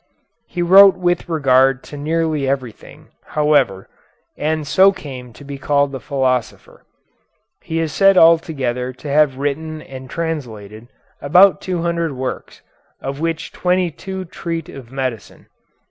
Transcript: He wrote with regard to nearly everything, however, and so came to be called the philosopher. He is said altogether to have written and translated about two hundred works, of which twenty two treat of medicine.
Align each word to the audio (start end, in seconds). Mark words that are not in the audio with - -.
He 0.47 0.63
wrote 0.63 0.95
with 0.97 1.29
regard 1.29 1.83
to 1.83 1.95
nearly 1.95 2.49
everything, 2.49 3.09
however, 3.23 3.87
and 4.35 4.65
so 4.65 4.91
came 4.91 5.31
to 5.33 5.43
be 5.43 5.59
called 5.59 5.91
the 5.91 5.99
philosopher. 5.99 6.87
He 7.61 7.77
is 7.79 7.93
said 7.93 8.17
altogether 8.17 8.93
to 8.93 9.07
have 9.07 9.37
written 9.37 9.79
and 9.79 10.09
translated 10.09 10.87
about 11.21 11.61
two 11.61 11.83
hundred 11.83 12.13
works, 12.13 12.63
of 12.99 13.19
which 13.19 13.51
twenty 13.51 13.91
two 13.91 14.25
treat 14.25 14.69
of 14.69 14.91
medicine. 14.91 15.45